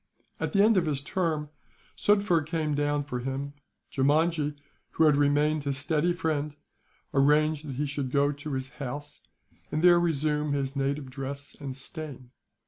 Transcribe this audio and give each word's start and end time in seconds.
At 0.39 0.51
the 0.53 0.63
end 0.63 0.77
of 0.77 0.87
his 0.87 0.99
term, 0.99 1.49
Sufder 1.95 2.41
came 2.43 2.73
down 2.73 3.03
for 3.03 3.19
him. 3.19 3.53
Jeemajee, 3.91 4.55
who 4.93 5.03
had 5.03 5.15
remained 5.15 5.63
his 5.63 5.77
steady 5.77 6.11
friend, 6.11 6.55
arranged 7.13 7.67
that 7.67 7.75
he 7.75 7.85
should 7.85 8.09
go 8.09 8.31
to 8.31 8.53
his 8.53 8.69
house, 8.81 9.21
and 9.71 9.83
there 9.83 9.99
resume 9.99 10.53
his 10.53 10.75
native 10.75 11.11
dress 11.11 11.55
and 11.59 11.75
stain. 11.75 12.31